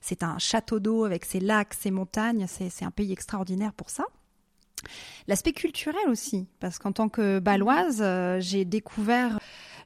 [0.00, 2.46] c'est un château d'eau avec ses lacs, ses montagnes.
[2.46, 4.04] C'est un pays extraordinaire pour ça.
[5.26, 8.04] L'aspect culturel aussi, parce qu'en tant que baloise,
[8.38, 9.40] j'ai découvert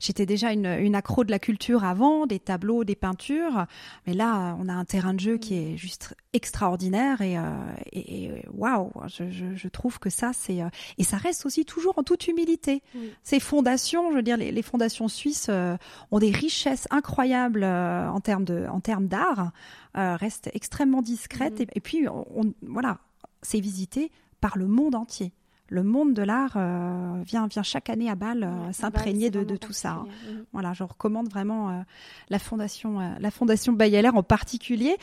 [0.05, 3.64] J'étais déjà une, une, accro de la culture avant, des tableaux, des peintures,
[4.07, 8.93] mais là, on a un terrain de jeu qui est juste extraordinaire et, euh, waouh,
[9.07, 12.29] je, je, je, trouve que ça, c'est euh, et ça reste aussi toujours en toute
[12.29, 12.83] humilité.
[13.23, 15.77] Ces fondations, je veux dire, les, les fondations suisses euh,
[16.11, 19.53] ont des richesses incroyables euh, en termes de, en termes d'art,
[19.95, 22.99] restent extrêmement discrètes et, et, puis, on, voilà,
[23.43, 25.33] c'est visité par le monde entier
[25.68, 29.57] le monde de l'art euh, vient, vient chaque année à Bâle euh, s'imprégner de, de,
[29.57, 30.03] tout ça.
[30.03, 30.44] Hein.
[30.53, 31.81] Voilà, je recommande vraiment euh,
[32.29, 34.96] la fondation, la fondation Bayeler en particulier.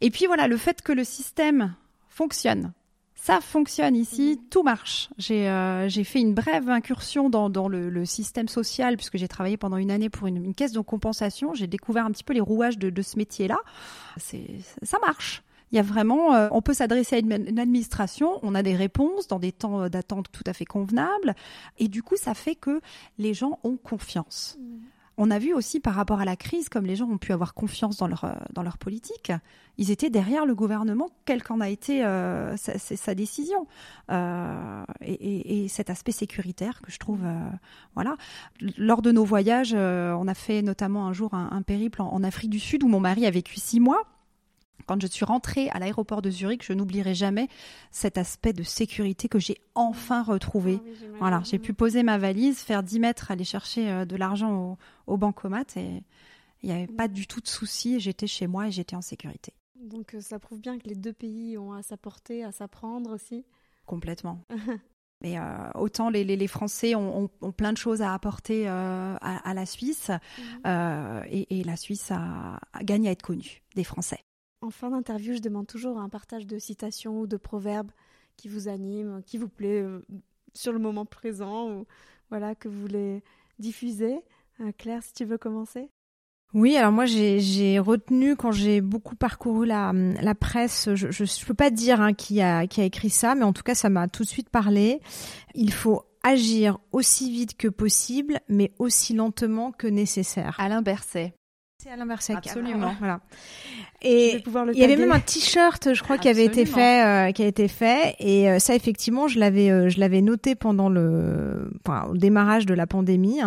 [0.00, 1.74] Et puis voilà, le fait que le système
[2.08, 2.72] fonctionne.
[3.16, 5.08] Ça fonctionne ici, tout marche.
[5.16, 9.78] J'ai fait une brève incursion dans, dans le, le, système social puisque j'ai travaillé pendant
[9.78, 11.54] une année pour une, une caisse de compensation.
[11.54, 13.56] J'ai découvert un petit peu les rouages de, de ce métier-là.
[14.18, 15.42] Ça marche.
[15.74, 19.26] Il y a vraiment, euh, on peut s'adresser à une, administration, on a des réponses
[19.26, 21.34] dans des temps euh, d'attente tout à fait convenables,
[21.78, 22.80] et du coup, ça fait que
[23.18, 24.56] les gens ont confiance.
[24.60, 24.64] Mmh.
[25.16, 27.54] On a vu aussi par rapport à la crise, comme les gens ont pu avoir
[27.54, 29.32] confiance dans leur, euh, dans leur politique,
[29.78, 33.66] ils étaient derrière le gouvernement, quelle qu'en a été euh, sa, sa, décision.
[34.10, 37.48] Euh, et, et, et, cet aspect sécuritaire que je trouve, euh,
[37.94, 38.16] voilà.
[38.78, 42.22] Lors de nos voyages, on a fait notamment un jour un, un périple en, en,
[42.22, 44.02] Afrique du Sud où mon mari a vécu six mois.
[44.86, 47.48] Quand je suis rentrée à l'aéroport de Zurich, je n'oublierai jamais
[47.90, 50.78] cet aspect de sécurité que j'ai enfin retrouvé.
[50.80, 54.16] Ah oui, voilà, j'ai pu poser ma valise, faire 10 mètres, aller chercher euh, de
[54.16, 56.02] l'argent au, au bancomat et
[56.62, 57.98] il n'y avait pas du tout de souci.
[58.00, 59.52] J'étais chez moi et j'étais en sécurité.
[59.76, 63.44] Donc euh, ça prouve bien que les deux pays ont à s'apporter, à s'apprendre aussi.
[63.86, 64.40] Complètement.
[65.24, 68.68] Mais euh, autant les, les, les Français ont, ont, ont, plein de choses à apporter
[68.68, 70.42] euh, à, à, la Suisse, mmh.
[70.66, 74.18] euh, et, et, la Suisse a, a gagne à être connue des Français.
[74.64, 77.90] En fin d'interview, je demande toujours un partage de citations ou de proverbes
[78.38, 80.02] qui vous animent, qui vous plaît euh,
[80.54, 81.86] sur le moment présent ou
[82.30, 83.22] voilà que vous voulez
[83.58, 84.22] diffuser.
[84.60, 85.90] Euh, Claire, si tu veux commencer.
[86.54, 91.52] Oui, alors moi j'ai retenu quand j'ai beaucoup parcouru la, la presse, je ne peux
[91.52, 94.08] pas dire hein, qui, a, qui a écrit ça, mais en tout cas ça m'a
[94.08, 95.00] tout de suite parlé.
[95.54, 100.56] Il faut agir aussi vite que possible, mais aussi lentement que nécessaire.
[100.58, 101.34] Alain Berset.
[101.82, 102.34] C'est Alain Berset.
[102.34, 102.94] Absolument.
[102.98, 103.20] Voilà.
[104.04, 107.42] Et il y avait même un t-shirt, je crois, qui avait été fait, euh, qui
[107.42, 108.14] a été fait.
[108.18, 112.66] Et euh, ça, effectivement, je l'avais, euh, je l'avais noté pendant le, enfin, au démarrage
[112.66, 113.40] de la pandémie.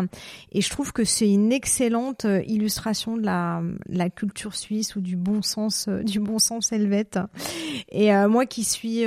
[0.52, 5.02] Et je trouve que c'est une excellente euh, illustration de la, la culture suisse ou
[5.02, 7.20] du bon sens, euh, du bon sens helvète.
[7.92, 9.06] Et moi, qui suis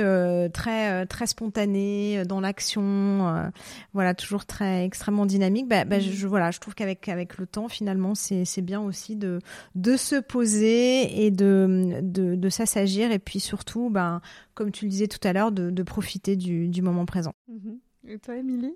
[0.53, 3.51] très, très spontanée dans l'action,
[3.93, 5.67] voilà, toujours très extrêmement dynamique.
[5.67, 9.15] Bah, bah, je, voilà, je trouve qu'avec avec le temps, finalement, c'est, c'est bien aussi
[9.15, 9.39] de,
[9.75, 14.21] de se poser et de de, de, de s'assagir et puis surtout, ben,
[14.53, 17.33] comme tu le disais tout à l'heure, de, de, profiter du, du, moment présent.
[17.47, 17.71] Mmh.
[18.07, 18.75] Et toi, Émilie?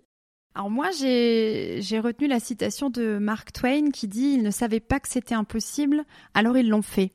[0.55, 4.99] Alors moi, j'ai retenu la citation de Mark Twain qui dit⁇ Ils ne savaient pas
[4.99, 7.05] que c'était impossible, alors ils l'ont fait⁇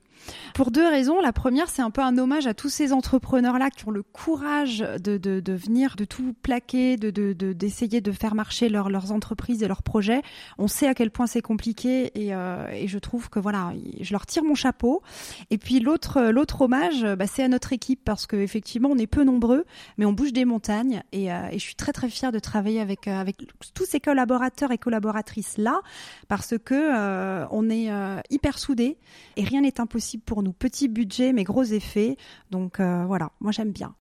[0.54, 1.20] pour deux raisons.
[1.20, 4.78] La première, c'est un peu un hommage à tous ces entrepreneurs-là qui ont le courage
[4.78, 7.10] de, de, de venir, de tout plaquer, de
[7.52, 10.22] d'essayer de, faire marcher leur, leurs entreprises et leurs projets.
[10.58, 14.12] On sait à quel point c'est compliqué et, euh, et, je trouve que voilà, je
[14.12, 15.02] leur tire mon chapeau.
[15.50, 19.06] Et puis l'autre l'autre hommage, bah, c'est à notre équipe parce que effectivement, on est
[19.06, 19.64] peu nombreux,
[19.98, 22.80] mais on bouge des montagnes et, euh, et je suis très très fière de travailler
[22.80, 23.36] avec euh, avec
[23.74, 25.80] tous ces collaborateurs et collaboratrices là
[26.28, 28.96] parce que euh, on est euh, hyper soudés
[29.36, 30.52] et rien n'est impossible pour nous.
[30.52, 32.16] Petit budget, mais gros effets.
[32.50, 33.94] Donc euh, voilà, moi j'aime bien.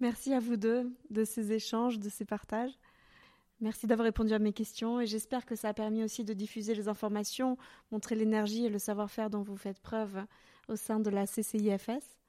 [0.00, 2.72] Merci à vous deux de ces échanges, de ces partages.
[3.60, 6.74] Merci d'avoir répondu à mes questions et j'espère que ça a permis aussi de diffuser
[6.74, 7.56] les informations,
[7.92, 10.24] montrer l'énergie et le savoir-faire dont vous faites preuve
[10.68, 12.21] au sein de la CCIFS.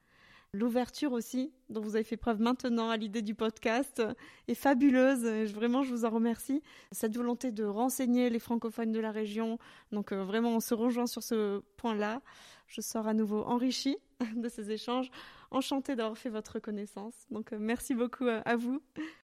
[0.56, 4.04] L'ouverture aussi, dont vous avez fait preuve maintenant à l'idée du podcast,
[4.48, 5.26] est fabuleuse.
[5.52, 6.62] Vraiment, je vous en remercie.
[6.92, 9.58] Cette volonté de renseigner les francophones de la région,
[9.92, 12.22] donc euh, vraiment, on se rejoint sur ce point-là.
[12.68, 13.98] Je sors à nouveau enrichie
[14.36, 15.10] de ces échanges,
[15.50, 17.16] enchantée d'avoir fait votre connaissance.
[17.32, 18.80] Donc, euh, merci beaucoup à, à vous.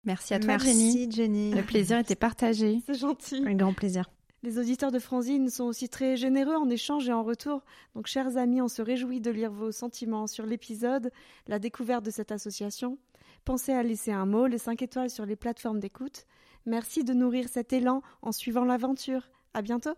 [0.05, 1.11] Merci à toi, merci, Jenny.
[1.11, 1.51] Jenny.
[1.53, 2.81] Le plaisir était partagé.
[2.87, 3.43] C'est gentil.
[3.45, 4.09] Un grand plaisir.
[4.45, 7.65] Les auditeurs de Franzine sont aussi très généreux en échange et en retour.
[7.95, 11.11] Donc, chers amis, on se réjouit de lire vos sentiments sur l'épisode,
[11.49, 12.99] la découverte de cette association.
[13.45, 16.27] Pensez à laisser un mot, les 5 étoiles sur les plateformes d'écoute.
[16.67, 19.29] Merci de nourrir cet élan en suivant l'aventure.
[19.55, 19.95] À bientôt!